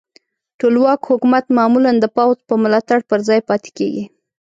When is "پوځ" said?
2.17-2.37